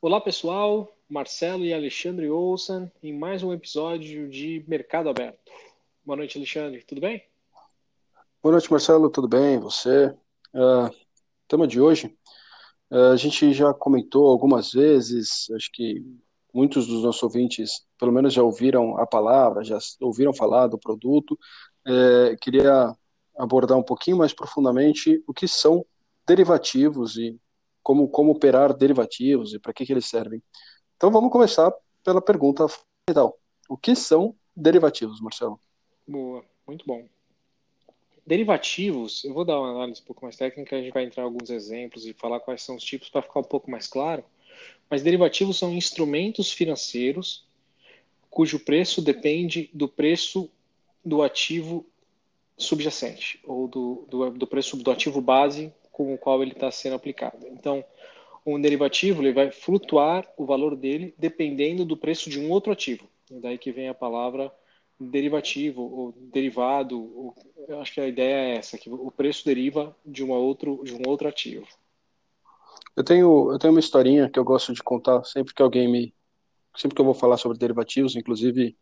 [0.00, 5.50] Olá pessoal, Marcelo e Alexandre Olsen em mais um episódio de Mercado Aberto.
[6.04, 7.20] Boa noite, Alexandre, tudo bem?
[8.40, 9.58] Boa noite, Marcelo, tudo bem?
[9.58, 10.14] Você?
[10.54, 10.88] Uh,
[11.48, 12.16] tema de hoje,
[12.92, 16.00] uh, a gente já comentou algumas vezes, acho que
[16.54, 21.36] muitos dos nossos ouvintes, pelo menos já ouviram a palavra, já ouviram falar do produto.
[21.84, 22.94] Uh, queria
[23.36, 25.84] abordar um pouquinho mais profundamente o que são
[26.24, 27.36] derivativos e
[27.88, 30.42] como, como operar derivativos e para que, que eles servem.
[30.94, 31.72] Então vamos começar
[32.04, 32.66] pela pergunta
[33.08, 33.40] final.
[33.66, 35.58] O que são derivativos, Marcelo?
[36.06, 37.08] Boa, muito bom.
[38.26, 41.24] Derivativos, eu vou dar uma análise um pouco mais técnica, a gente vai entrar em
[41.24, 44.22] alguns exemplos e falar quais são os tipos para ficar um pouco mais claro.
[44.90, 47.48] Mas derivativos são instrumentos financeiros
[48.28, 50.50] cujo preço depende do preço
[51.02, 51.86] do ativo
[52.54, 56.94] subjacente, ou do, do, do preço do ativo base com o qual ele está sendo
[56.94, 57.44] aplicado.
[57.48, 57.84] Então,
[58.46, 63.08] um derivativo ele vai flutuar o valor dele dependendo do preço de um outro ativo.
[63.28, 64.52] E daí que vem a palavra
[64.98, 66.96] derivativo ou derivado.
[66.96, 67.34] Ou,
[67.66, 70.94] eu acho que a ideia é essa, que o preço deriva de, uma outro, de
[70.94, 71.66] um outro ativo.
[72.96, 76.14] Eu tenho, eu tenho uma historinha que eu gosto de contar sempre que alguém me.
[76.76, 78.76] Sempre que eu vou falar sobre derivativos, inclusive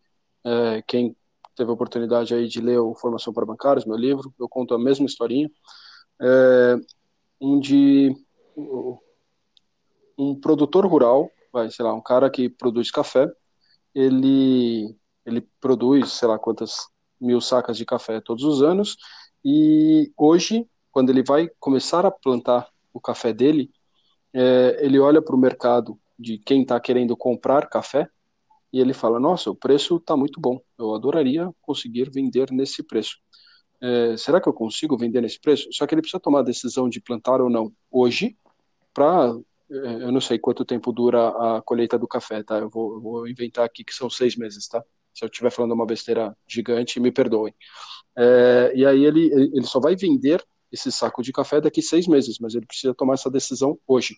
[0.45, 1.17] é, quem
[1.55, 4.79] teve a oportunidade aí de ler o Formação para Bancários, meu livro, eu conto a
[4.79, 5.51] mesma historinha.
[6.21, 6.77] É,
[7.41, 8.15] onde
[10.19, 13.31] um produtor rural, vai, sei lá, um cara que produz café,
[13.95, 16.89] ele, ele produz, sei lá, quantas
[17.21, 18.97] mil sacas de café todos os anos,
[19.45, 23.71] e hoje, quando ele vai começar a plantar o café dele,
[24.35, 28.09] é, ele olha para o mercado de quem está querendo comprar café
[28.73, 33.19] e ele fala: Nossa, o preço está muito bom, eu adoraria conseguir vender nesse preço
[33.81, 35.69] é, será que eu consigo vender nesse preço?
[35.73, 38.37] Só que ele precisa tomar a decisão de plantar ou não hoje,
[38.95, 39.37] para,
[39.71, 42.59] é, eu não sei quanto tempo dura a colheita do café, tá?
[42.59, 44.83] Eu vou, vou inventar aqui que são seis meses, tá?
[45.13, 47.55] Se eu estiver falando uma besteira gigante, me perdoem.
[48.17, 52.39] É, e aí ele, ele só vai vender esse saco de café daqui seis meses,
[52.39, 54.17] mas ele precisa tomar essa decisão hoje.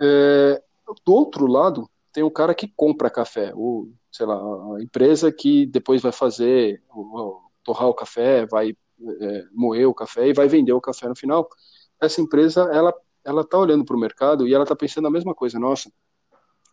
[0.00, 0.62] É,
[1.04, 5.66] do outro lado, tem um cara que compra café, ou, sei lá, a empresa que
[5.66, 6.82] depois vai fazer
[7.64, 8.76] torrar o café, vai
[9.20, 11.48] é, moer o café e vai vender o café no final.
[12.00, 15.34] Essa empresa, ela ela está olhando para o mercado e ela está pensando a mesma
[15.34, 15.58] coisa.
[15.58, 15.90] Nossa,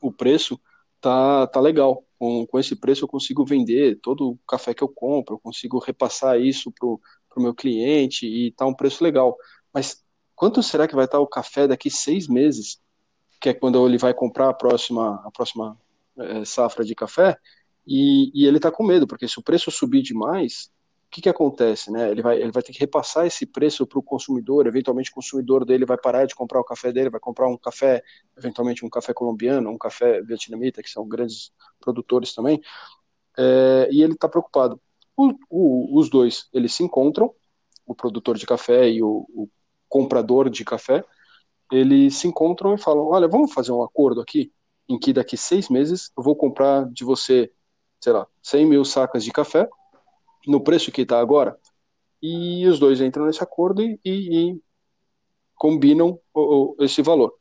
[0.02, 0.60] o preço
[1.00, 2.04] tá, tá legal.
[2.18, 5.80] Com, com esse preço eu consigo vender todo o café que eu compro, eu consigo
[5.80, 7.00] repassar isso para o
[7.38, 9.38] meu cliente e tá um preço legal.
[9.74, 10.04] Mas
[10.36, 12.82] quanto será que vai estar tá o café daqui seis meses?
[13.40, 15.80] Que é quando ele vai comprar a próxima, a próxima
[16.18, 17.38] é, safra de café,
[17.88, 20.70] e, e ele está com medo, porque se o preço subir demais,
[21.10, 21.92] que, que acontece?
[21.92, 22.12] Né?
[22.12, 25.66] Ele, vai, ele vai ter que repassar esse preço para o consumidor, eventualmente o consumidor
[25.66, 28.04] dele vai parar de comprar o café dele, vai comprar um café,
[28.38, 32.62] eventualmente um café colombiano, um café vietnamita, que são grandes produtores também,
[33.38, 34.80] é, e ele está preocupado.
[35.18, 37.34] O, o, os dois, eles se encontram,
[37.86, 39.50] o produtor de café e o, o
[39.88, 41.04] comprador de café,
[41.72, 44.54] eles se encontram e falam, olha, vamos fazer um acordo aqui,
[44.88, 47.52] em que daqui seis meses eu vou comprar de você,
[48.00, 49.68] sei lá, 100 mil sacas de café,
[50.48, 51.58] no preço que está agora.
[52.22, 54.62] E os dois entram nesse acordo e, e, e
[55.56, 57.34] combinam o, o, esse valor.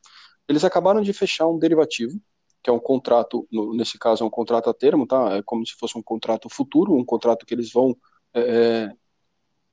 [0.47, 2.19] Eles acabaram de fechar um derivativo,
[2.63, 5.37] que é um contrato, no, nesse caso é um contrato a termo, tá?
[5.37, 7.95] É como se fosse um contrato futuro, um contrato que eles vão
[8.33, 8.93] é, é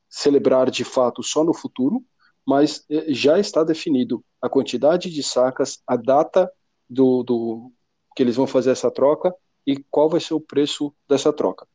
[0.08, 2.04] celebrar de fato só no futuro,
[2.46, 6.50] mas é, já está definido a quantidade de sacas, a data
[6.88, 7.72] do, do
[8.14, 9.34] que eles vão fazer essa troca
[9.66, 11.66] e qual vai ser o preço dessa troca.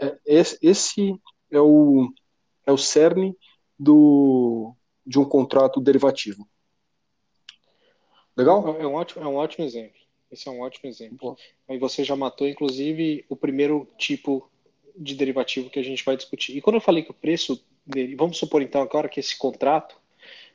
[0.00, 1.18] É, esse
[1.50, 2.12] é o,
[2.66, 3.36] é o cerne
[3.78, 4.74] do,
[5.06, 6.46] de um contrato derivativo.
[8.36, 8.80] Legal?
[8.80, 9.98] É um ótimo, é um ótimo exemplo.
[10.30, 11.36] Esse é um ótimo exemplo.
[11.68, 14.50] Aí você já matou, inclusive, o primeiro tipo
[14.94, 16.56] de derivativo que a gente vai discutir.
[16.56, 19.96] E quando eu falei que o preço dele, vamos supor então agora que esse contrato,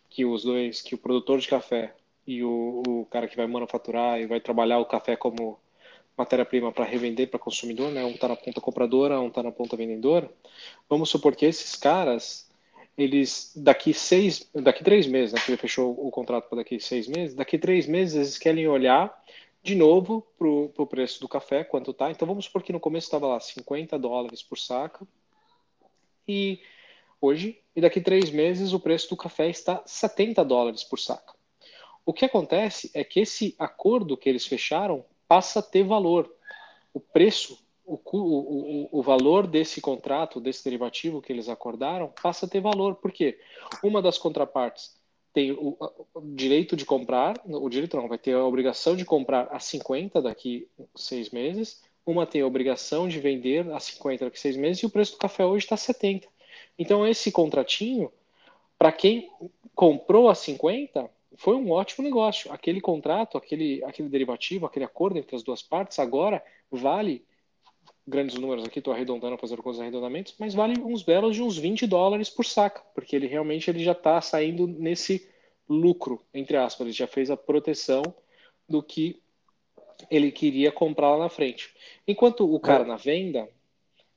[0.09, 1.96] que os dois, que o produtor de café
[2.28, 5.58] e o, o cara que vai manufaturar e vai trabalhar o café como
[6.17, 8.03] matéria-prima para revender para consumidor, né?
[8.03, 10.29] Um está na ponta compradora, um está na ponta vendedora.
[10.90, 12.49] Vamos supor que esses caras,
[12.97, 15.40] eles daqui seis, daqui três meses, né?
[15.43, 17.35] Que ele fechou o contrato para daqui seis meses.
[17.35, 19.22] Daqui três meses eles querem olhar
[19.63, 22.09] de novo para o preço do café, quanto tá.
[22.11, 25.05] Então vamos supor que no começo estava lá 50 dólares por saca
[26.28, 26.59] e
[27.19, 31.34] hoje e daqui três meses o preço do café está 70 dólares por saca.
[32.05, 36.29] O que acontece é que esse acordo que eles fecharam passa a ter valor.
[36.93, 42.49] O preço, o, o, o, valor desse contrato, desse derivativo que eles acordaram, passa a
[42.49, 42.95] ter valor.
[42.95, 43.39] Por quê?
[43.81, 44.93] Uma das contrapartes
[45.31, 45.78] tem o,
[46.35, 50.67] direito de comprar, o direito não, vai ter a obrigação de comprar a 50 daqui
[50.93, 54.89] seis meses, uma tem a obrigação de vender a 50 daqui seis meses e o
[54.89, 56.28] preço do café hoje está 70.
[56.78, 58.11] Então esse contratinho,
[58.78, 59.31] para quem
[59.73, 62.51] comprou a 50, foi um ótimo negócio.
[62.51, 67.25] Aquele contrato, aquele, aquele derivativo, aquele acordo entre as duas partes, agora vale
[68.05, 71.87] grandes números aqui, estou arredondando, fazendo os arredondamentos, mas vale uns belos de uns 20
[71.87, 75.28] dólares por saca, porque ele realmente ele já está saindo nesse
[75.69, 78.03] lucro, entre aspas, ele já fez a proteção
[78.67, 79.22] do que
[80.09, 81.73] ele queria comprar lá na frente.
[82.07, 82.87] Enquanto o cara é.
[82.87, 83.47] na venda,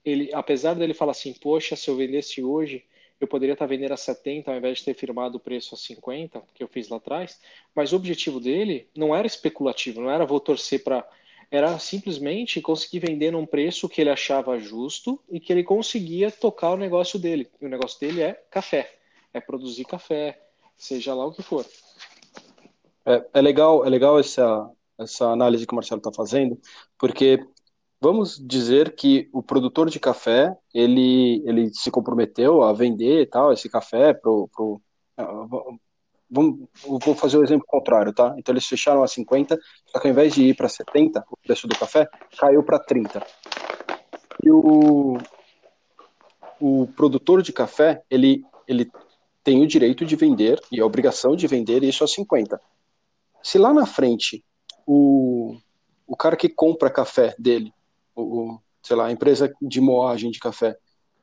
[0.04, 2.84] ele, apesar dele falar assim, poxa, se eu vendesse hoje,
[3.20, 6.42] eu poderia estar vendendo a 70 ao invés de ter firmado o preço a 50,
[6.54, 7.40] que eu fiz lá atrás,
[7.74, 11.06] mas o objetivo dele não era especulativo, não era vou torcer para
[11.50, 16.72] era simplesmente conseguir vender num preço que ele achava justo e que ele conseguia tocar
[16.72, 17.48] o negócio dele.
[17.60, 18.92] E o negócio dele é café,
[19.32, 20.40] é produzir café,
[20.76, 21.64] seja lá o que for.
[23.06, 24.68] É, é legal, é legal essa,
[24.98, 26.58] essa análise que o Marcelo está fazendo,
[26.98, 27.46] porque
[28.04, 33.66] vamos dizer que o produtor de café ele, ele se comprometeu a vender tal esse
[33.66, 34.78] café pro, pro
[36.30, 38.34] vamos, vou fazer o exemplo contrário, tá?
[38.36, 41.66] Então eles fecharam a 50, só que ao invés de ir para 70, o preço
[41.66, 42.06] do café
[42.38, 43.26] caiu para 30.
[44.44, 45.16] E o,
[46.60, 48.90] o produtor de café, ele, ele
[49.42, 52.60] tem o direito de vender e a obrigação de vender isso a 50.
[53.42, 54.44] Se lá na frente
[54.86, 55.56] o,
[56.06, 57.72] o cara que compra café dele,
[58.14, 60.76] o, sei lá, a empresa de moagem de café,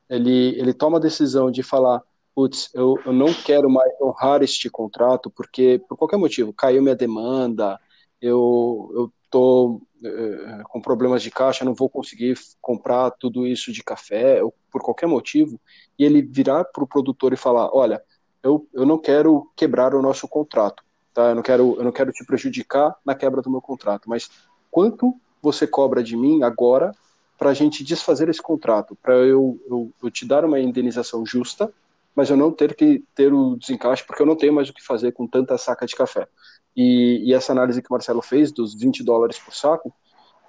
[0.08, 2.02] ele, ele toma a decisão de falar
[2.34, 6.96] putz, eu, eu não quero mais honrar este contrato porque, por qualquer motivo, caiu minha
[6.96, 7.78] demanda,
[8.20, 13.82] eu, eu tô é, com problemas de caixa, não vou conseguir comprar tudo isso de
[13.82, 15.60] café, ou por qualquer motivo,
[15.98, 18.02] e ele virar para o produtor e falar, olha,
[18.42, 20.82] eu, eu não quero quebrar o nosso contrato,
[21.14, 21.30] tá?
[21.30, 24.28] Eu não quero, eu não quero te prejudicar na quebra do meu contrato, mas
[24.70, 26.92] quanto você cobra de mim agora
[27.36, 31.72] para a gente desfazer esse contrato, para eu, eu, eu te dar uma indenização justa
[32.14, 34.84] mas eu não ter que ter o desencaixe, porque eu não tenho mais o que
[34.84, 36.28] fazer com tanta saca de café.
[36.76, 39.92] E, e essa análise que o Marcelo fez dos 20 dólares por saco,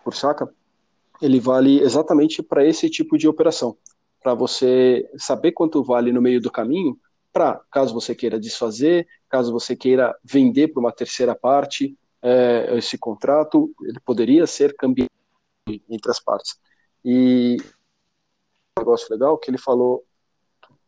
[0.03, 0.49] por saca,
[1.21, 3.77] ele vale exatamente para esse tipo de operação,
[4.21, 6.97] para você saber quanto vale no meio do caminho,
[7.31, 12.97] para caso você queira desfazer, caso você queira vender para uma terceira parte é, esse
[12.97, 15.09] contrato, ele poderia ser cambiado
[15.89, 16.57] entre as partes.
[17.03, 17.57] E
[18.77, 20.05] um negócio legal que ele falou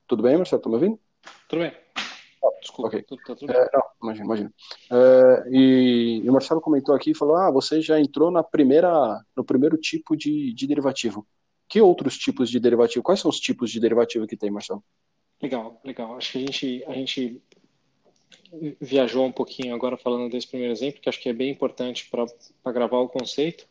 [0.08, 0.62] tudo bem, Marcelo?
[0.62, 1.00] Tá me ouvindo?
[1.50, 1.74] Tudo bem.
[1.96, 2.88] Ah, Desculpa.
[2.88, 3.04] Okay.
[3.04, 4.54] Tudo, tá tudo é, não, imagina, imagina.
[4.92, 9.22] É, e, e, o Marcelo comentou aqui e falou: ah, você já entrou na primeira,
[9.36, 11.28] no primeiro tipo de, de derivativo.
[11.68, 13.04] Que outros tipos de derivativo?
[13.04, 14.84] Quais são os tipos de derivativo que tem, Marcelo?
[15.42, 16.16] Legal, legal.
[16.16, 17.42] Acho que a gente, a gente
[18.80, 22.72] viajou um pouquinho agora falando desse primeiro exemplo, que acho que é bem importante para
[22.72, 23.68] gravar o conceito.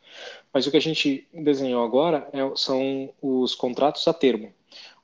[0.52, 4.52] Mas o que a gente desenhou agora é, são os contratos a termo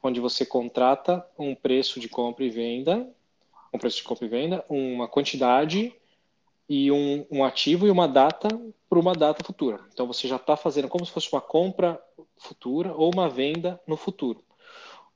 [0.02, 3.08] onde você contrata um preço de compra e venda,
[3.72, 5.94] um preço de compra e venda, uma quantidade
[6.68, 8.48] e um, um ativo e uma data
[8.88, 9.80] para uma data futura.
[9.92, 12.00] Então você já está fazendo como se fosse uma compra
[12.36, 14.42] futura ou uma venda no futuro.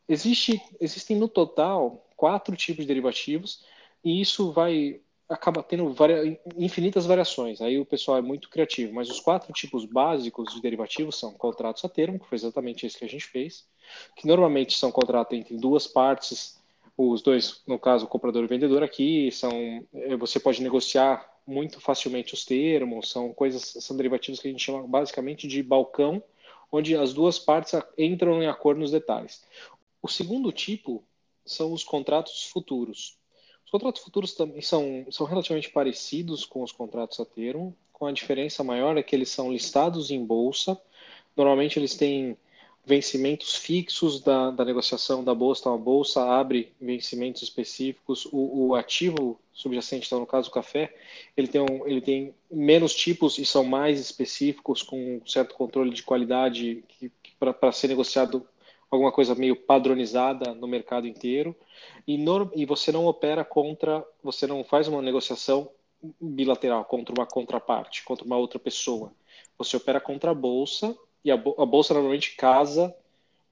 [0.08, 3.64] Existe, existem no total quatro tipos de derivativos
[4.04, 7.60] e isso vai acaba tendo varia, infinitas variações.
[7.60, 11.84] Aí o pessoal é muito criativo, mas os quatro tipos básicos de derivativos são contratos
[11.84, 13.66] a termo, que foi exatamente isso que a gente fez,
[14.16, 16.62] que normalmente são contratos entre duas partes,
[16.96, 22.34] os dois, no caso, comprador e vendedor aqui, são eh, você pode negociar muito facilmente
[22.34, 26.22] os termos, são coisas, são derivativos que a gente chama basicamente de balcão,
[26.70, 29.44] onde as duas partes entram em acordo nos detalhes.
[30.00, 31.04] O segundo tipo
[31.44, 33.18] são os contratos futuros.
[33.74, 38.12] Os contratos futuros também são, são relativamente parecidos com os contratos a termo, com a
[38.12, 40.80] diferença maior é que eles são listados em bolsa.
[41.36, 42.36] Normalmente eles têm
[42.86, 48.74] vencimentos fixos da, da negociação da bolsa, então a bolsa abre vencimentos específicos, o, o
[48.76, 50.94] ativo subjacente, então no caso o café,
[51.36, 55.90] ele tem, um, ele tem menos tipos e são mais específicos, com um certo controle
[55.90, 56.84] de qualidade
[57.40, 58.46] para ser negociado
[58.94, 61.54] alguma coisa meio padronizada no mercado inteiro,
[62.06, 65.70] e, no, e você não opera contra, você não faz uma negociação
[66.20, 69.12] bilateral contra uma contraparte, contra uma outra pessoa.
[69.58, 72.94] Você opera contra a bolsa e a, bolsa normalmente casa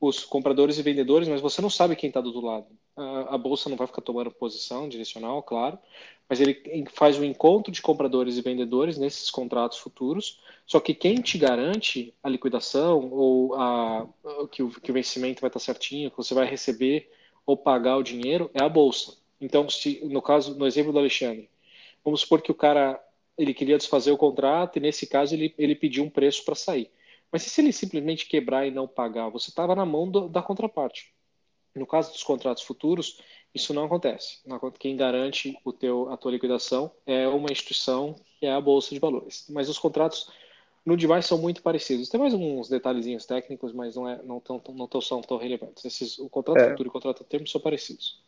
[0.01, 2.67] os compradores e vendedores, mas você não sabe quem está do outro lado.
[2.95, 5.79] A, bolsa não vai ficar tomando posição direcional, claro,
[6.29, 10.41] mas ele faz o um encontro de compradores e vendedores nesses contratos futuros.
[10.67, 14.07] Só que quem te garante a liquidação ou a,
[14.51, 17.11] que, o, que o vencimento vai estar certinho, que você vai receber
[17.47, 19.17] ou pagar o dinheiro é a bolsa.
[19.41, 21.51] Então, se no caso, no exemplo do Alexandre,
[22.05, 23.03] vamos supor que o cara
[23.37, 26.91] ele queria desfazer o contrato e nesse caso ele, ele pediu um preço para sair.
[27.31, 31.13] Mas se ele simplesmente quebrar e não pagar, você estava na mão do, da contraparte.
[31.75, 33.21] No caso dos contratos futuros,
[33.55, 34.41] isso não acontece.
[34.79, 39.01] Quem garante o teu, a tua liquidação é uma instituição que é a Bolsa de
[39.01, 39.47] Valores.
[39.51, 40.31] Mas os contratos
[40.85, 42.09] no device são muito parecidos.
[42.09, 45.85] Tem mais uns detalhezinhos técnicos, mas não, é, não, tão, não tão, são tão relevantes.
[45.85, 46.71] Esses, o contrato é.
[46.71, 48.21] futuro e o contrato termo são parecidos.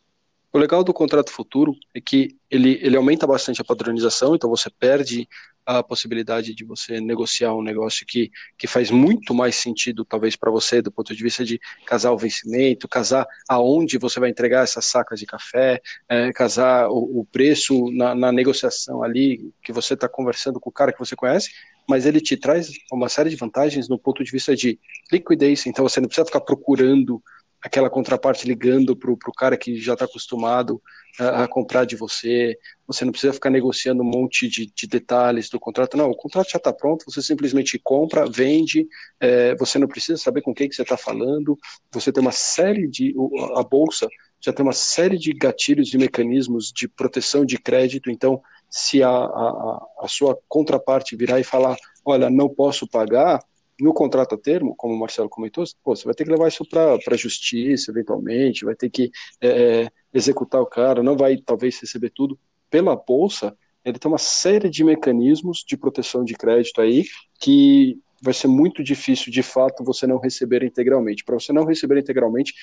[0.55, 4.69] O legal do contrato futuro é que ele, ele aumenta bastante a padronização, então você
[4.69, 5.27] perde
[5.65, 10.49] a possibilidade de você negociar um negócio que, que faz muito mais sentido, talvez, para
[10.49, 14.85] você, do ponto de vista de casar o vencimento, casar aonde você vai entregar essas
[14.85, 20.07] sacas de café, é, casar o, o preço na, na, negociação ali, que você está
[20.07, 21.49] conversando com o cara que você conhece,
[21.85, 24.79] mas ele te traz uma série de vantagens no ponto de vista de
[25.11, 27.21] liquidez, então você não precisa ficar procurando
[27.65, 30.79] aquela contraparte ligando para o cara que já está acostumado
[31.19, 32.55] a, a, comprar de você,
[32.85, 36.51] você não precisa ficar negociando um monte de, de detalhes do contrato, não, o contrato
[36.51, 38.87] já está pronto, você simplesmente compra, vende,
[39.19, 41.57] é, você não precisa saber com quem que você está falando,
[41.91, 43.15] você tem uma série de,
[43.55, 44.07] a bolsa
[44.39, 49.09] já tem uma série de gatilhos e mecanismos de proteção de crédito, então se a,
[49.09, 53.39] a, a sua contraparte virar e falar, olha, não posso pagar,
[53.79, 56.65] no contrato a termo, como o Marcelo comentou, pô, você vai ter que levar isso
[56.67, 62.11] para a justiça, eventualmente, vai ter que é, executar o cara, não vai talvez receber
[62.11, 62.39] tudo.
[62.69, 67.05] Pela bolsa, ele tem uma série de mecanismos de proteção de crédito aí
[67.39, 71.23] que vai ser muito difícil, de fato, você não receber integralmente.
[71.23, 72.53] Para você não receber integralmente,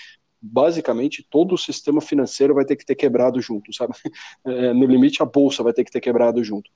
[0.41, 3.95] basicamente todo o sistema financeiro vai ter que ter quebrado junto, sabe?
[4.45, 6.69] É, no limite, a bolsa vai ter que ter quebrado junto.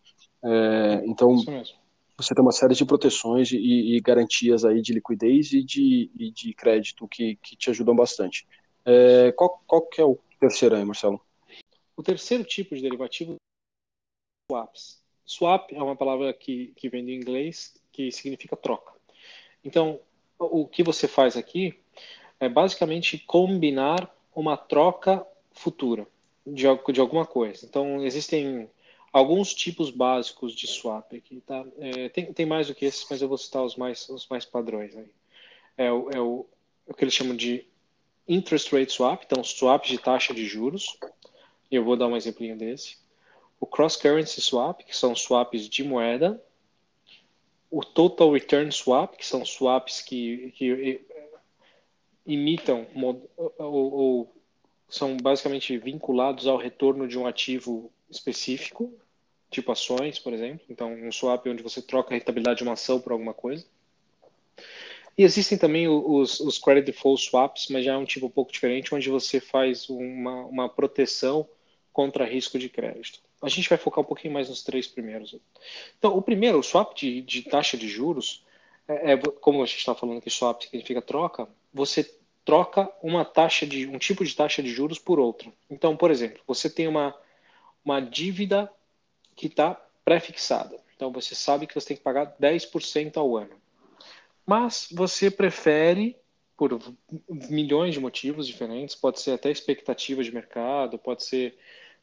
[0.44, 1.36] É, então,
[2.18, 6.30] você tem uma série de proteções e, e garantias aí de liquidez e de, e
[6.30, 8.46] de crédito que, que te ajudam bastante.
[8.84, 11.20] É, qual, qual que é o terceiro aí, Marcelo?
[11.96, 13.36] O terceiro tipo de derivativo é
[14.52, 15.02] swaps.
[15.24, 18.92] Swap é uma palavra que, que vem do inglês que significa troca.
[19.64, 20.00] Então,
[20.38, 21.78] o que você faz aqui
[22.38, 26.06] é basicamente combinar uma troca futura
[26.46, 27.66] de, de alguma coisa.
[27.66, 28.70] Então, existem
[29.16, 31.64] alguns tipos básicos de swap aqui, tá?
[31.78, 34.44] É, tem, tem mais do que esses, mas eu vou citar os mais, os mais
[34.44, 35.08] padrões aí.
[35.78, 36.44] É, o, é o,
[36.86, 37.64] o que eles chamam de
[38.28, 40.98] interest rate swap, então swap de taxa de juros.
[41.70, 42.98] Eu vou dar um exemplinho desse.
[43.58, 46.38] O cross currency swap, que são swaps de moeda.
[47.70, 51.00] O total return swap, que são swaps que, que
[52.26, 54.36] imitam ou, ou
[54.90, 58.92] são basicamente vinculados ao retorno de um ativo específico,
[59.50, 60.64] tipo ações, por exemplo.
[60.68, 63.64] Então, um swap onde você troca a rentabilidade de uma ação por alguma coisa.
[65.18, 68.52] E existem também os, os credit default swaps, mas já é um tipo um pouco
[68.52, 71.48] diferente, onde você faz uma, uma proteção
[71.92, 73.20] contra risco de crédito.
[73.40, 75.34] A gente vai focar um pouquinho mais nos três primeiros.
[75.98, 78.44] Então, o primeiro, o swap de, de taxa de juros,
[78.86, 82.04] é, é como a gente está falando que swap significa troca, você
[82.44, 85.50] troca uma taxa de um tipo de taxa de juros por outra.
[85.70, 87.14] Então, por exemplo, você tem uma,
[87.82, 88.70] uma dívida
[89.36, 90.76] que está pré-fixada.
[90.96, 93.54] Então você sabe que você tem que pagar 10% ao ano.
[94.46, 96.16] Mas você prefere,
[96.56, 96.80] por
[97.28, 101.58] milhões de motivos diferentes, pode ser até expectativa de mercado, pode ser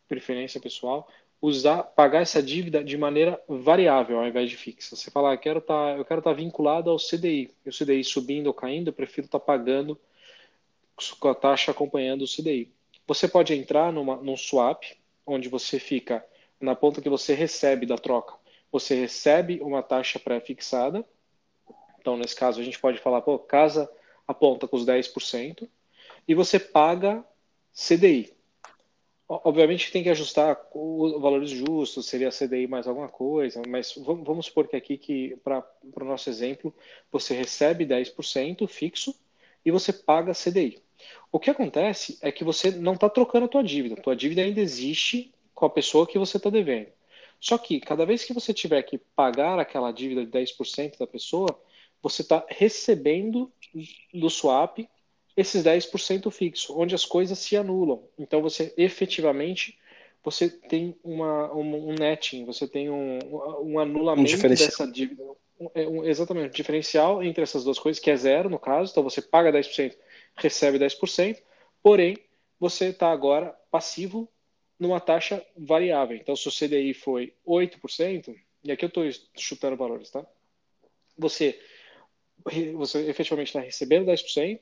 [0.07, 1.09] preferência pessoal,
[1.41, 4.95] usar, pagar essa dívida de maneira variável ao invés de fixa.
[4.95, 7.51] Você fala, ah, eu quero tá, estar tá vinculado ao CDI.
[7.65, 9.99] E o CDI subindo ou caindo, eu prefiro estar tá pagando
[11.19, 12.71] com a taxa acompanhando o CDI.
[13.07, 14.83] Você pode entrar numa, num swap,
[15.25, 16.23] onde você fica
[16.63, 18.35] na ponta que você recebe da troca.
[18.71, 21.05] Você recebe uma taxa pré-fixada.
[21.99, 23.89] Então, nesse caso, a gente pode falar, pô, casa
[24.25, 25.67] aponta com os 10%,
[26.25, 27.23] e você paga
[27.73, 28.33] CDI.
[29.27, 34.67] Obviamente tem que ajustar os valores justos, seria CDI mais alguma coisa, mas vamos supor
[34.67, 36.73] que aqui, que para o nosso exemplo,
[37.11, 39.13] você recebe 10% fixo
[39.65, 40.81] e você paga CDI.
[41.31, 43.95] O que acontece é que você não está trocando a tua dívida.
[43.95, 46.89] A tua dívida ainda existe com a pessoa que você está devendo.
[47.39, 51.57] Só que cada vez que você tiver que pagar aquela dívida de 10% da pessoa,
[52.01, 53.49] você está recebendo
[54.13, 54.79] do swap
[55.37, 58.03] esses 10% fixo, onde as coisas se anulam.
[58.19, 59.79] Então você efetivamente
[60.21, 63.19] você tem uma, um, um netting, você tem um,
[63.61, 65.23] um anulamento um dessa dívida.
[65.57, 69.01] Um, um, exatamente, um diferencial entre essas duas coisas, que é zero no caso, então
[69.03, 69.95] você paga 10%,
[70.35, 71.37] recebe 10%,
[71.81, 72.17] porém
[72.59, 74.27] você está agora passivo
[74.79, 76.17] numa taxa variável.
[76.17, 79.03] Então, se o CDI foi 8%, e aqui eu estou
[79.37, 80.25] chutando valores, tá?
[81.17, 81.59] Você,
[82.75, 84.61] você efetivamente está recebendo 10%,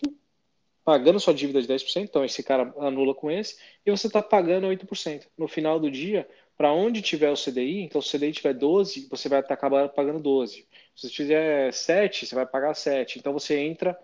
[0.83, 4.67] pagando sua dívida de 10%, então esse cara anula com esse, e você está pagando
[4.67, 5.27] 8%.
[5.37, 6.27] No final do dia,
[6.57, 10.19] para onde tiver o CDI, então se o CDI tiver 12, você vai tá pagando
[10.19, 10.67] 12.
[10.95, 13.19] Se você tiver 7, você vai pagar 7.
[13.19, 13.97] Então você entra,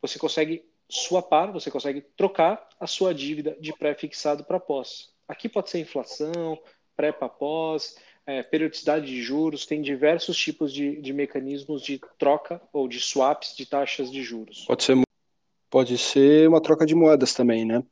[0.00, 5.12] você consegue swapar, você consegue trocar a sua dívida de pré-fixado para pós.
[5.28, 6.58] Aqui pode ser inflação,
[6.96, 12.60] pré para pós, é, periodicidade de juros, tem diversos tipos de, de mecanismos de troca
[12.72, 14.64] ou de swaps de taxas de juros.
[14.66, 15.00] Pode ser,
[15.70, 17.82] pode ser uma troca de moedas também, né?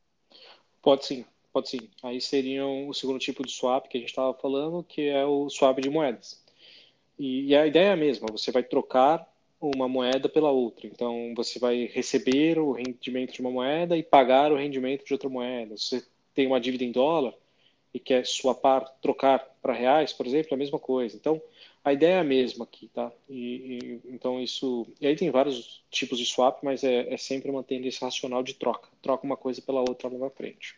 [0.81, 1.89] Pode sim, pode sim.
[2.03, 5.49] Aí seriam o segundo tipo de swap que a gente estava falando, que é o
[5.49, 6.43] swap de moedas.
[7.17, 9.27] E, e a ideia é a mesma, você vai trocar
[9.59, 10.85] uma moeda pela outra.
[10.85, 15.29] Então, você vai receber o rendimento de uma moeda e pagar o rendimento de outra
[15.29, 15.75] moeda.
[15.75, 16.05] Você
[16.37, 17.33] tem uma dívida em dólar
[17.91, 21.17] e quer swapar, trocar para reais, por exemplo, é a mesma coisa.
[21.17, 21.41] Então,
[21.83, 23.11] a ideia é a mesma aqui, tá?
[23.27, 23.39] E,
[24.05, 24.85] e, então, isso...
[25.01, 28.53] E aí tem vários tipos de swap, mas é, é sempre mantendo esse racional de
[28.53, 28.87] troca.
[29.01, 30.75] Troca uma coisa pela outra lá na frente.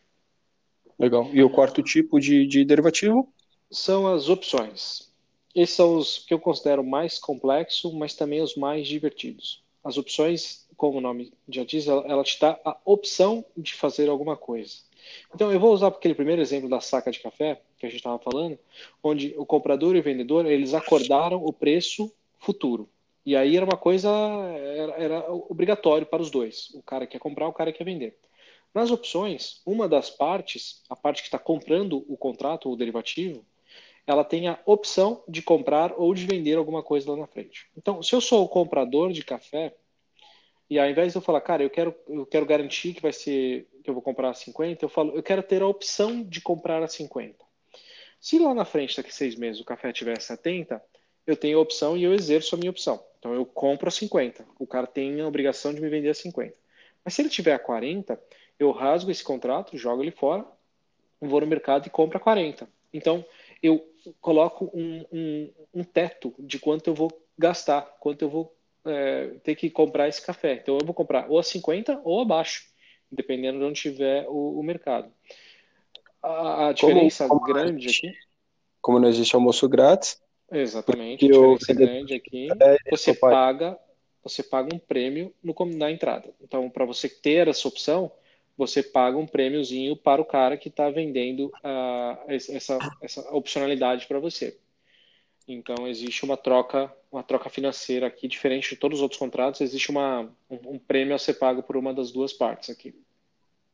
[0.98, 1.30] Legal.
[1.34, 3.28] E o quarto tipo de, de derivativo?
[3.70, 5.12] São as opções.
[5.54, 9.62] Esses são os que eu considero mais complexos, mas também os mais divertidos.
[9.84, 14.38] As opções, como o nome já diz, ela te dá a opção de fazer alguma
[14.38, 14.88] coisa.
[15.34, 18.20] Então, eu vou usar aquele primeiro exemplo da saca de café que a gente estava
[18.20, 18.58] falando,
[19.04, 22.90] onde o comprador e o vendedor eles acordaram o preço futuro.
[23.26, 26.70] E aí era uma coisa era, era obrigatório para os dois.
[26.74, 28.18] O cara quer comprar, o cara quer vender.
[28.74, 33.44] Nas opções, uma das partes, a parte que está comprando o contrato ou o derivativo,
[34.06, 37.68] ela tem a opção de comprar ou de vender alguma coisa lá na frente.
[37.78, 39.76] Então, se eu sou o comprador de café,
[40.70, 43.68] e ao invés de eu falar, cara, eu quero, eu quero garantir que vai ser
[43.84, 46.84] que eu vou comprar a 50, eu falo, eu quero ter a opção de comprar
[46.84, 47.44] a 50.
[48.20, 50.82] Se lá na frente, daqui seis meses, o café tiver a 70,
[51.26, 53.04] eu tenho a opção e eu exerço a minha opção.
[53.18, 54.46] Então eu compro a 50.
[54.60, 56.54] O cara tem a obrigação de me vender a 50.
[57.04, 58.22] Mas se ele tiver a 40,
[58.60, 60.46] eu rasgo esse contrato, jogo ele fora,
[61.20, 62.70] vou no mercado e compro a 40.
[62.94, 63.26] Então,
[63.62, 63.88] eu
[64.20, 68.56] coloco um, um, um teto de quanto eu vou gastar, quanto eu vou
[68.86, 70.54] é, ter que comprar esse café.
[70.54, 72.64] Então eu vou comprar ou a 50 ou abaixo,
[73.12, 75.12] dependendo de onde tiver o, o mercado.
[76.22, 78.14] A, a diferença como, como grande aqui.
[78.82, 80.22] Como não existe almoço grátis.
[80.52, 81.26] Exatamente.
[81.26, 83.78] A diferença grande aqui, é você paga,
[84.24, 86.34] você paga um prêmio no, na entrada.
[86.42, 88.12] Então, para você ter essa opção,
[88.58, 94.20] você paga um prêmiozinho para o cara que está vendendo uh, essa, essa opcionalidade para
[94.20, 94.58] você.
[95.52, 99.90] Então existe uma troca, uma troca financeira aqui, diferente de todos os outros contratos, existe
[99.90, 102.94] uma, um, um prêmio a ser pago por uma das duas partes aqui.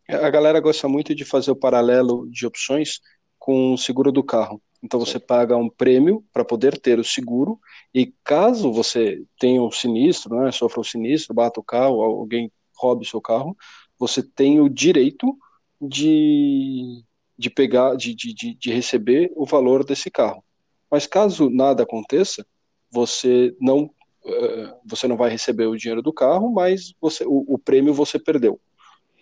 [0.07, 3.01] A galera gosta muito de fazer o paralelo de opções
[3.38, 4.61] com o seguro do carro.
[4.81, 7.59] Então você paga um prêmio para poder ter o seguro
[7.93, 13.05] e caso você tenha um sinistro, né, sofra um sinistro, bata o carro, alguém roube
[13.05, 13.57] seu carro,
[13.99, 15.38] você tem o direito
[15.81, 17.03] de,
[17.38, 20.41] de pegar, de, de, de receber o valor desse carro.
[20.89, 22.45] Mas caso nada aconteça,
[22.91, 23.89] você não
[24.26, 28.17] eh, você não vai receber o dinheiro do carro, mas você, o, o prêmio você
[28.17, 28.60] perdeu.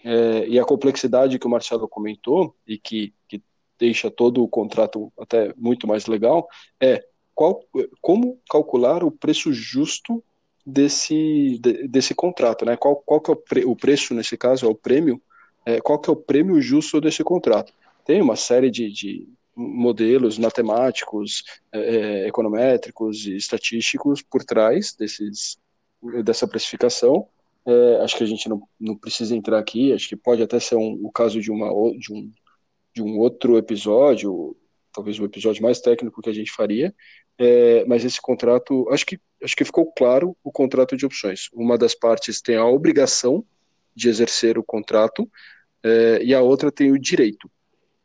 [0.03, 3.41] É, e a complexidade que o Marcelo comentou e que, que
[3.79, 6.47] deixa todo o contrato até muito mais legal
[6.79, 7.63] é qual,
[8.01, 10.23] como calcular o preço justo
[10.65, 12.77] desse, de, desse contrato, né?
[12.77, 15.21] Qual, qual que é o, pre, o preço, nesse caso, é o prêmio,
[15.65, 17.73] é, qual que é o prêmio justo desse contrato?
[18.05, 25.57] Tem uma série de, de modelos matemáticos, é, é econométricos e estatísticos por trás desses,
[26.23, 27.27] dessa precificação.
[27.65, 30.75] É, acho que a gente não, não precisa entrar aqui, acho que pode até ser
[30.75, 32.31] um, o caso de, uma, de, um,
[32.93, 34.55] de um outro episódio,
[34.91, 36.93] talvez o episódio mais técnico que a gente faria,
[37.37, 41.49] é, mas esse contrato, acho que, acho que ficou claro o contrato de opções.
[41.53, 43.45] Uma das partes tem a obrigação
[43.95, 45.29] de exercer o contrato
[45.83, 47.49] é, e a outra tem o direito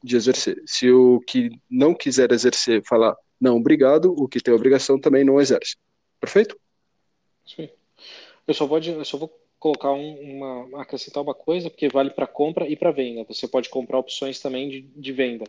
[0.02, 0.62] de exercer.
[0.66, 5.40] Se o que não quiser exercer falar não, obrigado, o que tem obrigação também não
[5.40, 5.76] exerce.
[6.20, 6.58] Perfeito?
[7.46, 7.68] Sim.
[8.46, 12.26] Eu só vou, eu só vou colocar um, uma, acrescentar uma coisa, porque vale para
[12.26, 13.24] compra e para venda.
[13.28, 15.44] Você pode comprar opções também de, de venda.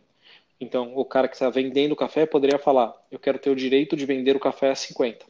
[0.59, 4.05] Então, o cara que está vendendo café poderia falar: eu quero ter o direito de
[4.05, 5.25] vender o café a 50.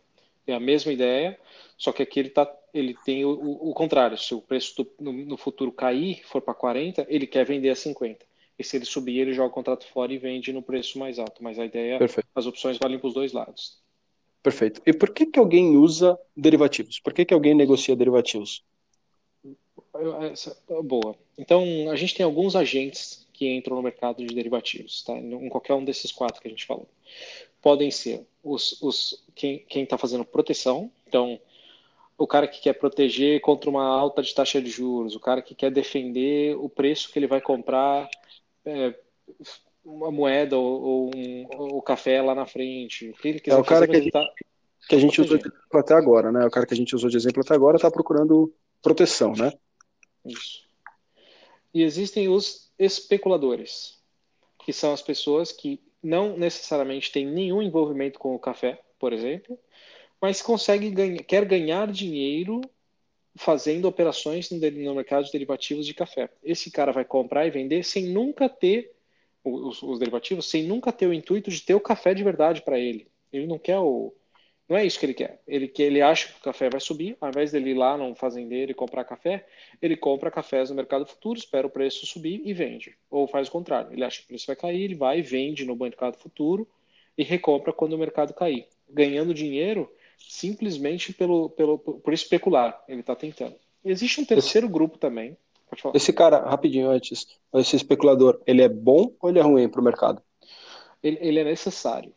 [0.47, 1.39] É a mesma ideia,
[1.77, 4.17] só que aqui ele, tá, ele tem o, o, o contrário.
[4.17, 7.75] Se o preço do, no, no, futuro cair, for para 40, ele quer vender a
[7.75, 8.25] 50.
[8.59, 11.41] E se ele subir, ele joga o contrato fora e vende no preço mais alto.
[11.41, 12.27] Mas a ideia, Perfeito.
[12.35, 13.79] as opções valem para os dois lados.
[14.43, 14.81] Perfeito.
[14.85, 16.99] E por que, que alguém usa derivativos?
[16.99, 18.63] Por que, que alguém negocia derivativos?
[20.31, 21.15] Essa, boa.
[21.37, 25.13] Então, a gente tem alguns agentes que entram no mercado de derivativos, tá?
[25.17, 26.87] em qualquer um desses quatro que a gente falou.
[27.61, 31.39] Podem ser os, os quem está fazendo proteção, então
[32.17, 35.55] o cara que quer proteger contra uma alta de taxa de juros, o cara que
[35.55, 38.09] quer defender o preço que ele vai comprar
[38.65, 38.95] é,
[39.83, 43.09] uma moeda ou, ou um, o café lá na frente.
[43.09, 44.25] O que ele quiser é o cara fazer, que, tá
[44.87, 46.45] que a gente usou de exemplo até agora, né?
[46.45, 49.51] O cara que a gente usou de exemplo até agora está procurando proteção, né?
[50.25, 50.67] Isso.
[51.73, 53.99] E existem os especuladores,
[54.65, 59.59] que são as pessoas que não necessariamente têm nenhum envolvimento com o café, por exemplo,
[60.21, 62.61] mas consegue ganhar, quer ganhar dinheiro
[63.39, 64.59] fazendo operações no,
[64.93, 66.29] mercado de derivativos de café.
[66.43, 68.91] Esse cara vai comprar e vender sem nunca ter
[69.41, 72.77] os, os derivativos, sem nunca ter o intuito de ter o café de verdade para
[72.77, 73.07] ele.
[73.31, 74.13] Ele não quer o,
[74.67, 75.41] não é isso que ele quer.
[75.47, 78.13] Ele, que ele acha que o café vai subir, ao invés dele ir lá num
[78.13, 79.45] fazendeiro e comprar café,
[79.81, 82.97] ele compra cafés no mercado futuro, espera o preço subir e vende.
[83.09, 83.93] Ou faz o contrário.
[83.93, 86.67] Ele acha que o preço vai cair, ele vai e vende no mercado futuro
[87.17, 88.67] e recompra quando o mercado cair.
[88.89, 92.83] Ganhando dinheiro simplesmente pelo, pelo, por especular.
[92.87, 93.55] Ele está tentando.
[93.83, 95.37] Existe um terceiro esse, grupo também.
[95.93, 99.83] Esse cara, rapidinho antes, esse especulador, ele é bom ou ele é ruim para o
[99.83, 100.21] mercado?
[101.01, 102.13] Ele, ele é necessário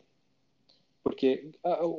[1.03, 1.51] porque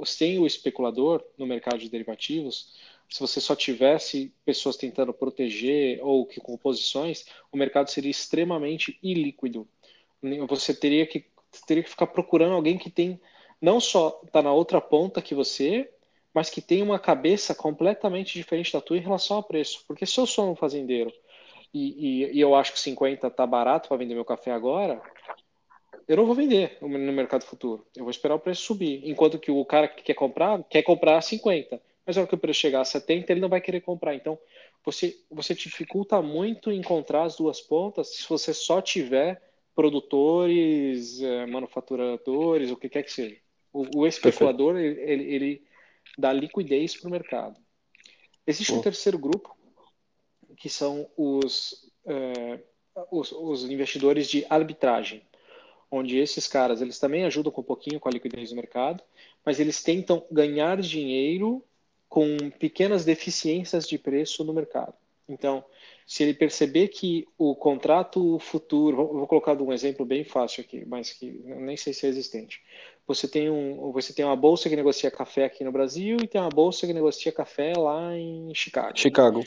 [0.06, 2.72] sem o especulador no mercado de derivativos,
[3.08, 8.98] se você só tivesse pessoas tentando proteger ou que com posições, o mercado seria extremamente
[9.02, 9.68] ilíquido.
[10.48, 11.26] Você teria que,
[11.66, 13.20] teria que ficar procurando alguém que tem
[13.64, 15.90] não só está na outra ponta que você,
[16.35, 19.83] mas que tem uma cabeça completamente diferente da tua em relação ao preço.
[19.88, 21.11] Porque se eu sou um fazendeiro
[21.72, 25.00] e, e, e eu acho que 50 está barato para vender meu café agora,
[26.07, 27.87] eu não vou vender no mercado futuro.
[27.96, 29.00] Eu vou esperar o preço subir.
[29.09, 31.81] Enquanto que o cara que quer comprar, quer comprar a 50.
[32.05, 34.14] Mas na hora que o preço chegar a 70, ele não vai querer comprar.
[34.14, 34.38] Então,
[34.85, 39.40] você, você dificulta muito encontrar as duas pontas se você só tiver
[39.74, 43.43] produtores, é, manufaturadores, o que quer que seja.
[43.74, 45.62] O, o especulador, ele, ele, ele,
[46.16, 47.60] dá liquidez para o mercado.
[48.46, 49.54] Existe um terceiro grupo,
[50.56, 52.60] que são os, é,
[53.10, 55.22] os, os investidores de arbitragem
[55.94, 59.02] onde esses caras eles também ajudam com um pouquinho com a liquidez do mercado,
[59.44, 61.64] mas eles tentam ganhar dinheiro
[62.08, 62.26] com
[62.58, 64.94] pequenas deficiências de preço no mercado.
[65.28, 65.64] Então,
[66.06, 71.12] se ele perceber que o contrato futuro, vou colocar um exemplo bem fácil aqui, mas
[71.12, 72.62] que nem sei se é existente.
[73.06, 76.40] Você tem, um, você tem uma bolsa que negocia café aqui no Brasil e tem
[76.40, 78.98] uma bolsa que negocia café lá em Chicago.
[78.98, 79.44] Chicago.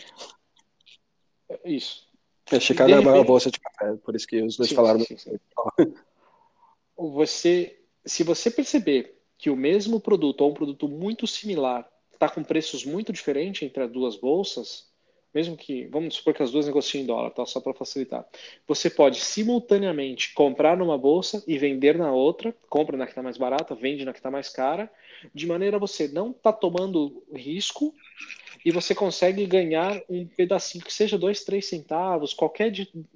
[1.65, 2.08] Isso.
[2.52, 5.00] É, Chicago é a maior bolsa de café, por isso que os dois sim, falaram.
[5.00, 5.38] Sim, sim
[6.98, 12.43] você, se você perceber que o mesmo produto ou um produto muito similar está com
[12.43, 14.88] preços muito diferentes entre as duas bolsas,
[15.38, 17.45] mesmo que, vamos supor que as duas negociem em dólar, tá?
[17.45, 18.26] só para facilitar,
[18.67, 23.38] você pode simultaneamente comprar numa bolsa e vender na outra, compra na que está mais
[23.38, 24.91] barata, vende na que está mais cara,
[25.36, 27.93] de maneira você não estar tá tomando risco
[28.65, 32.73] e você consegue ganhar um pedacinho, que seja dois, três centavos, qualquer,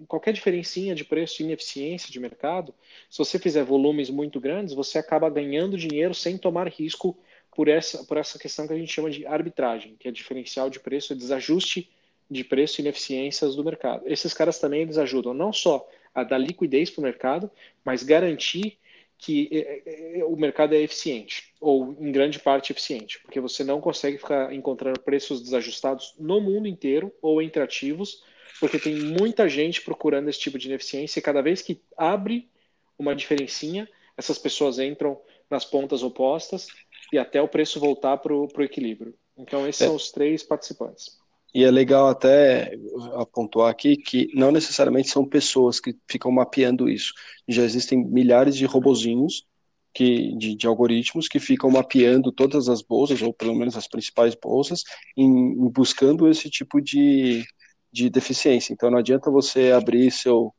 [0.08, 2.72] qualquer diferencinha de preço e ineficiência de mercado,
[3.10, 7.18] se você fizer volumes muito grandes, você acaba ganhando dinheiro sem tomar risco
[7.56, 10.80] por essa, por essa questão que a gente chama de arbitragem, que é diferencial de
[10.80, 11.90] preço, é desajuste
[12.32, 14.04] de preço e ineficiências do mercado.
[14.06, 17.52] Esses caras também eles ajudam não só a dar liquidez para o mercado,
[17.84, 18.80] mas garantir
[19.18, 23.64] que é, é, é, o mercado é eficiente, ou em grande parte eficiente, porque você
[23.64, 28.24] não consegue ficar encontrando preços desajustados no mundo inteiro ou entre ativos,
[28.60, 32.50] porque tem muita gente procurando esse tipo de ineficiência e cada vez que abre
[32.98, 36.68] uma diferencinha, essas pessoas entram nas pontas opostas
[37.12, 39.14] e até o preço voltar para o equilíbrio.
[39.38, 39.86] Então, esses é.
[39.86, 41.21] são os três participantes.
[41.54, 42.74] E é legal até
[43.16, 47.14] apontar aqui que não necessariamente são pessoas que ficam mapeando isso.
[47.48, 49.46] Já existem milhares de robozinhos
[49.94, 54.36] que, de, de, algoritmos que ficam mapeando todas as bolsas, ou pelo menos as principais
[54.36, 54.84] bolsas,
[55.18, 57.44] em, em buscando esse tipo de,
[57.92, 58.74] de deficiência.
[58.74, 60.54] Então não adianta você abrir seu,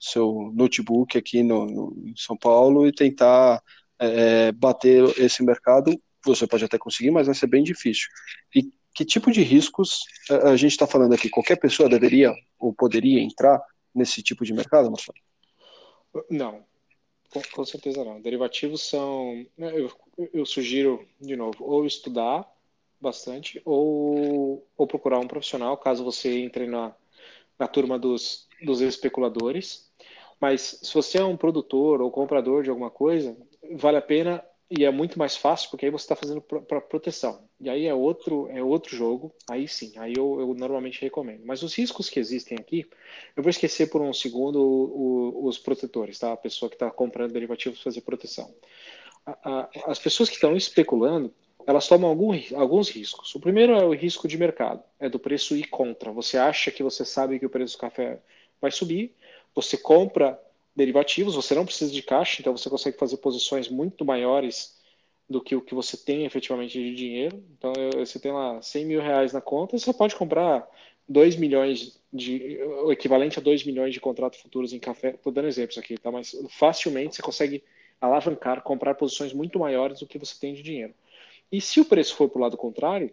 [0.00, 3.62] seu notebook aqui no, no em São Paulo e tentar
[3.98, 5.92] é, bater esse mercado.
[6.24, 8.08] Você pode até conseguir, mas vai ser bem difícil.
[8.54, 10.04] E que tipo de riscos
[10.44, 11.28] a gente está falando aqui?
[11.28, 13.62] Qualquer pessoa deveria ou poderia entrar
[13.94, 15.18] nesse tipo de mercado, Marcelo?
[16.30, 16.64] Não,
[17.32, 18.20] com, com certeza não.
[18.20, 19.46] Derivativos são.
[19.56, 19.90] Né, eu,
[20.32, 22.50] eu, sugiro, de novo, ou estudar
[23.00, 26.92] bastante ou, ou procurar um profissional, caso você entre na,
[27.58, 29.88] na turma dos, dos especuladores.
[30.40, 33.36] Mas se você é um produtor ou comprador de alguma coisa,
[33.72, 37.42] vale a pena e é muito mais fácil porque aí você está fazendo para proteção.
[37.58, 41.42] E aí é outro, é outro jogo, aí sim, aí eu, eu, normalmente recomendo.
[41.44, 42.86] Mas os riscos que existem aqui,
[43.34, 46.32] eu vou esquecer por um segundo o, o, os protetores, tá?
[46.32, 48.54] A pessoa que está comprando derivativos fazer proteção.
[49.24, 51.32] A, a, as pessoas que estão especulando,
[51.66, 53.34] elas tomam algum, alguns riscos.
[53.34, 56.12] O primeiro é o risco de mercado, é do preço ir contra.
[56.12, 58.20] Você acha que você sabe que o preço do café
[58.60, 59.14] vai subir,
[59.54, 60.38] você compra
[60.78, 64.78] derivativos, você não precisa de caixa, então você consegue fazer posições muito maiores
[65.28, 67.42] do que o que você tem efetivamente de dinheiro.
[67.58, 70.66] Então, você tem lá 100 mil reais na conta, você pode comprar
[71.08, 72.62] 2 milhões de.
[72.84, 75.10] o equivalente a 2 milhões de contratos futuros em café.
[75.10, 76.12] Estou dando exemplos aqui, tá?
[76.12, 77.64] Mas facilmente você consegue
[78.00, 80.94] alavancar, comprar posições muito maiores do que você tem de dinheiro.
[81.50, 83.10] E se o preço for para o lado contrário,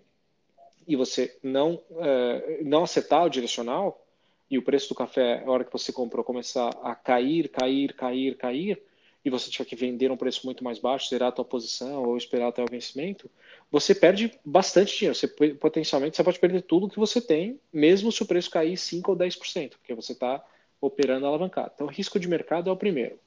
[0.87, 4.04] e você não, é, não acertar o direcional,
[4.49, 8.37] e o preço do café, a hora que você comprou, começar a cair, cair, cair,
[8.37, 8.81] cair,
[9.23, 12.15] e você tiver que vender um preço muito mais baixo, zerar a tua posição ou
[12.15, 13.29] esperar até o vencimento,
[13.71, 15.15] você perde bastante dinheiro.
[15.15, 19.09] Você, potencialmente, você pode perder tudo que você tem, mesmo se o preço cair 5%
[19.09, 20.45] ou 10%, porque você está
[20.79, 21.71] operando alavancado.
[21.73, 23.19] Então, risco de mercado é o primeiro.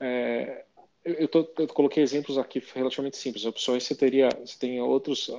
[0.00, 0.64] É,
[1.04, 3.44] eu, tô, eu, coloquei exemplos aqui relativamente simples.
[3.44, 5.30] Opções você teria, você tem outros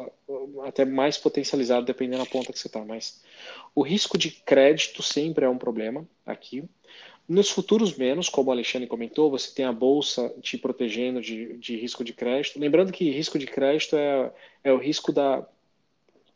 [0.64, 2.84] até mais potencializados dependendo da ponta que você está.
[2.86, 3.22] Mas
[3.74, 6.64] o risco de crédito sempre é um problema aqui.
[7.28, 11.76] Nos futuros menos, como o Alexandre comentou, você tem a bolsa te protegendo de, de
[11.76, 12.60] risco de crédito.
[12.60, 14.32] Lembrando que risco de crédito é,
[14.64, 15.48] é o risco da,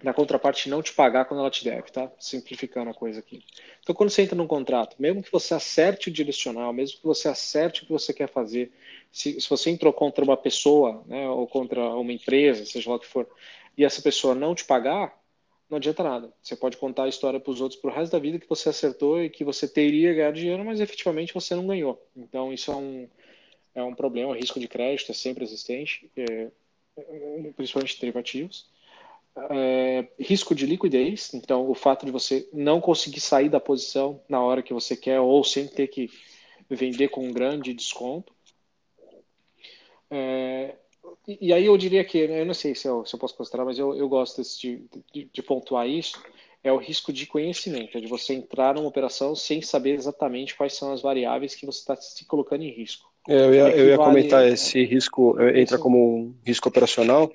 [0.01, 2.09] da contraparte não te pagar quando ela te deve, tá?
[2.17, 3.43] Simplificando a coisa aqui.
[3.81, 7.27] Então, quando você entra num contrato, mesmo que você acerte o direcional, mesmo que você
[7.27, 8.71] acerte o que você quer fazer,
[9.11, 12.99] se, se você entrou contra uma pessoa, né, ou contra uma empresa, seja lá o
[12.99, 13.27] que for,
[13.77, 15.19] e essa pessoa não te pagar,
[15.69, 16.33] não adianta nada.
[16.41, 18.69] Você pode contar a história para os outros para o resto da vida que você
[18.69, 22.01] acertou e que você teria ganhado dinheiro, mas efetivamente você não ganhou.
[22.15, 23.07] Então isso é um,
[23.75, 26.49] é um problema, o risco de crédito é sempre existente, é,
[27.55, 28.67] principalmente derivativos.
[29.49, 34.41] É, risco de liquidez, então o fato de você não conseguir sair da posição na
[34.41, 36.09] hora que você quer ou sem ter que
[36.69, 38.33] vender com um grande desconto.
[40.11, 40.75] É,
[41.27, 43.77] e, aí eu diria que, eu não sei se eu, se eu posso considerar, mas
[43.77, 46.21] eu, eu gosto de, de, de, pontuar isso,
[46.63, 50.73] é o risco de conhecimento, é de você entrar numa operação sem saber exatamente quais
[50.73, 53.09] são as variáveis que você está se colocando em risco.
[53.27, 57.31] É, eu, ia, eu ia comentar esse risco, é, entra como um risco operacional,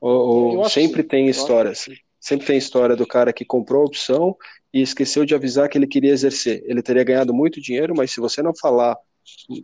[0.00, 1.88] ou, ou sempre que, tem histórias.
[2.20, 4.36] Sempre tem história do cara que comprou a opção
[4.72, 6.62] e esqueceu de avisar que ele queria exercer.
[6.66, 8.96] Ele teria ganhado muito dinheiro, mas se você não falar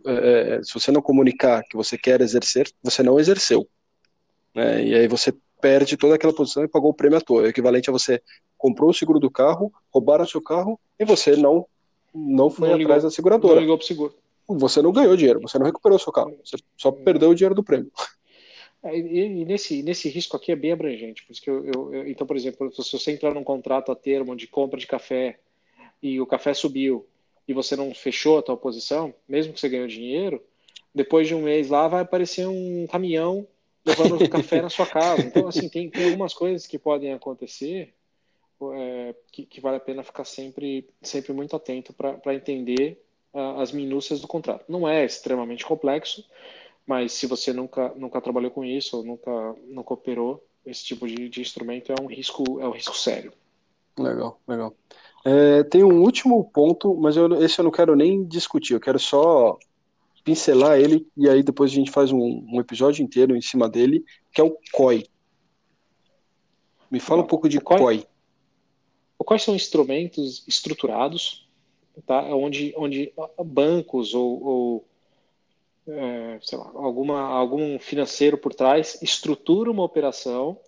[0.05, 3.67] é, se você não comunicar que você quer exercer, você não exerceu.
[4.53, 4.85] Né?
[4.85, 7.41] E aí você perde toda aquela posição e pagou o prêmio à toa.
[7.41, 8.21] É o equivalente a você
[8.57, 11.65] comprou o seguro do carro, roubaram seu carro e você não
[12.13, 13.55] não foi não atrás ligou, da seguradora.
[13.55, 14.15] Não ligou pro seguro.
[14.47, 17.63] Você não ganhou dinheiro, você não recuperou seu carro, você só perdeu o dinheiro do
[17.63, 17.91] prêmio.
[18.85, 21.23] É, e, e, nesse, nesse risco aqui é bem abrangente.
[21.23, 23.95] Por isso que eu, eu, eu, então, por exemplo, se você entrar num contrato a
[23.95, 25.39] termo de compra de café
[26.01, 27.05] e o café subiu
[27.47, 30.41] e você não fechou a tua posição, mesmo que você ganhou dinheiro,
[30.93, 33.47] depois de um mês lá vai aparecer um caminhão
[33.83, 35.21] levando café na sua casa.
[35.21, 37.93] Então, assim, tem, tem algumas coisas que podem acontecer
[38.73, 43.71] é, que, que, vale a pena ficar sempre, sempre muito atento para entender uh, as
[43.71, 44.63] minúcias do contrato.
[44.69, 46.23] Não é extremamente complexo,
[46.85, 51.29] mas se você nunca, nunca trabalhou com isso ou nunca, nunca operou esse tipo de,
[51.29, 53.31] de instrumento, é um risco, é um risco sério.
[53.97, 54.75] Legal, legal.
[55.23, 58.99] É, tem um último ponto, mas eu, esse eu não quero nem discutir, eu quero
[58.99, 59.57] só
[60.23, 64.03] pincelar ele e aí depois a gente faz um, um episódio inteiro em cima dele,
[64.31, 65.07] que é o COI.
[66.89, 67.79] Me fala um pouco de COI.
[67.79, 68.07] COI.
[69.17, 71.47] O COI são instrumentos estruturados,
[72.05, 72.21] tá?
[72.35, 74.87] onde, onde bancos ou, ou
[75.87, 80.59] é, sei lá, alguma, algum financeiro por trás estrutura uma operação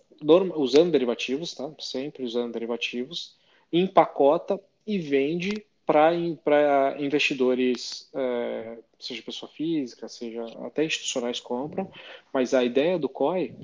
[0.56, 1.70] usando derivativos, tá?
[1.78, 3.36] sempre usando derivativos,
[3.72, 11.90] empacota e vende para investidores, é, seja pessoa física, seja até institucionais compram,
[12.32, 13.54] mas a ideia do COI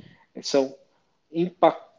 [0.42, 0.74] são,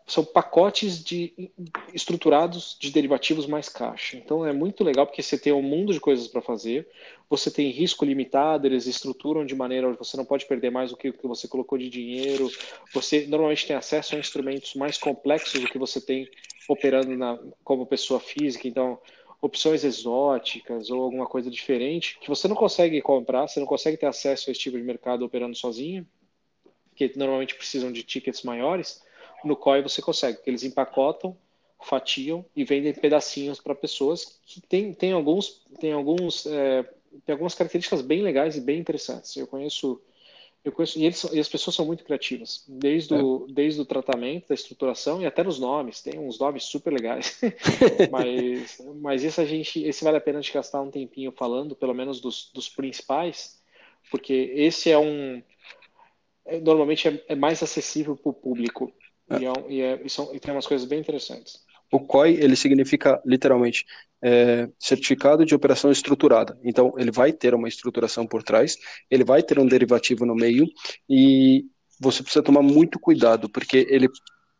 [0.08, 1.52] são pacotes de,
[1.92, 4.16] estruturados de derivativos mais caixa.
[4.16, 6.88] Então é muito legal porque você tem um mundo de coisas para fazer,
[7.28, 10.98] você tem risco limitado, eles estruturam de maneira onde você não pode perder mais do
[10.98, 12.52] que, que você colocou de dinheiro,
[12.94, 16.30] você normalmente tem acesso a instrumentos mais complexos do que você tem
[16.70, 19.00] operando na, como pessoa física, então
[19.42, 24.06] opções exóticas ou alguma coisa diferente que você não consegue comprar, você não consegue ter
[24.06, 26.06] acesso a esse tipo de mercado operando sozinho,
[26.96, 29.04] que normalmente precisam de tickets maiores.
[29.46, 31.38] No COI você consegue, porque eles empacotam,
[31.82, 36.84] fatiam e vendem pedacinhos para pessoas que tem, tem alguns tem alguns é,
[37.26, 39.36] tem algumas características bem legais e bem interessantes.
[39.38, 40.02] Eu conheço
[40.64, 43.22] eu conheço, e, eles, e as pessoas são muito criativas, desde, é.
[43.22, 46.02] o, desde o tratamento, da estruturação e até nos nomes.
[46.02, 47.40] Tem uns nomes super legais.
[48.10, 51.94] mas, mas isso a gente, esse vale a pena de gastar um tempinho falando, pelo
[51.94, 53.62] menos dos, dos principais,
[54.10, 55.44] porque esse é um
[56.46, 58.92] é, normalmente é, é, mais acessível para o público.
[59.30, 61.60] E, é, e, é, e, são, e tem umas coisas bem interessantes.
[61.92, 63.86] O COI, ele significa literalmente
[64.22, 66.58] é, Certificado de Operação Estruturada.
[66.64, 68.78] Então, ele vai ter uma estruturação por trás,
[69.10, 70.68] ele vai ter um derivativo no meio
[71.10, 71.66] e
[72.00, 74.10] você precisa tomar muito cuidado, porque ele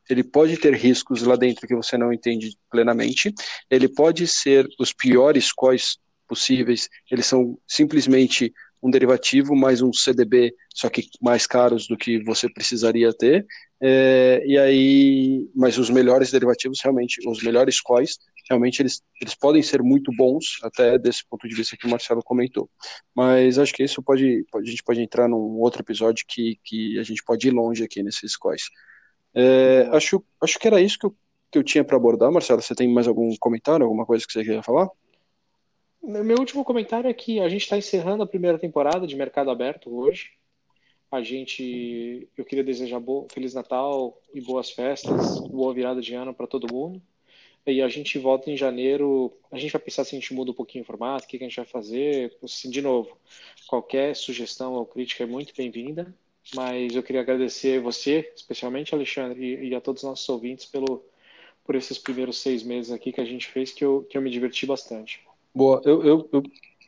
[0.08, 3.34] ele pode ter riscos lá dentro que você não entende plenamente,
[3.72, 5.98] ele pode ser os piores COIs
[6.28, 12.24] possíveis, eles são simplesmente um derivativo mais um CDB, só que mais caros do que
[12.24, 13.46] você precisaria ter,
[13.82, 18.18] é, e aí, mas os melhores derivativos realmente, os melhores COIs,
[18.50, 22.22] realmente eles, eles podem ser muito bons, até desse ponto de vista que o Marcelo
[22.24, 22.70] comentou.
[23.14, 27.04] Mas acho que isso pode, a gente pode entrar num outro episódio que, que a
[27.04, 28.64] gente pode ir longe aqui nesses COIs.
[29.34, 31.16] É, acho, acho que era isso que eu,
[31.52, 32.62] que eu tinha para abordar, Marcelo.
[32.62, 34.88] Você tem mais algum comentário, alguma coisa que você queria falar?
[36.08, 39.90] Meu último comentário é que a gente está encerrando a primeira temporada de Mercado Aberto
[39.90, 40.34] hoje.
[41.12, 46.32] A gente, eu queria desejar bo, feliz Natal e boas festas, boa virada de ano
[46.32, 47.02] para todo mundo.
[47.66, 49.36] E a gente volta em janeiro.
[49.52, 51.40] A gente vai pensar se a gente muda um pouquinho o formato, o que a
[51.40, 52.38] gente vai fazer.
[52.44, 53.18] Assim, de novo,
[53.66, 56.14] qualquer sugestão ou crítica é muito bem-vinda.
[56.54, 61.04] Mas eu queria agradecer você, especialmente Alexandre, e, e, a todos os nossos ouvintes pelo,
[61.64, 64.30] por esses primeiros seis meses aqui que a gente fez, que eu, que eu me
[64.30, 65.26] diverti bastante.
[65.56, 66.44] Boa, eu, eu, eu,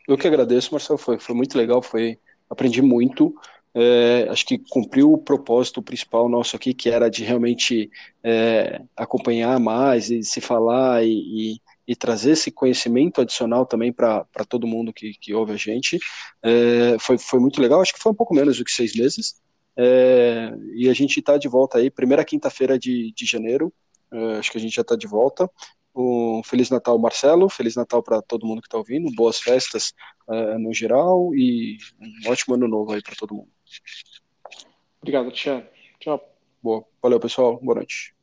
[0.10, 3.34] eu que agradeço, Marcelo, foi, foi muito legal, foi, aprendi muito.
[3.74, 7.90] É, acho que cumpriu o propósito principal nosso aqui, que era de realmente
[8.22, 14.26] é, acompanhar mais e se falar e, e, e trazer esse conhecimento adicional também para
[14.50, 15.98] todo mundo que, que ouve a gente.
[16.44, 19.36] É, foi, foi muito legal, acho que foi um pouco menos do que seis meses.
[19.78, 23.72] É, e a gente está de volta aí, primeira quinta-feira de, de janeiro,
[24.12, 25.50] é, acho que a gente já está de volta.
[25.96, 29.94] Um Feliz Natal, Marcelo, Feliz Natal para todo mundo que está ouvindo, boas festas
[30.30, 31.78] é, no geral e
[32.26, 33.50] um ótimo ano novo aí para todo mundo.
[35.02, 35.70] Obrigado, Tia.
[36.00, 36.22] Tchau.
[36.62, 36.86] Boa.
[37.02, 37.60] Valeu, pessoal.
[37.62, 38.14] Boa noite.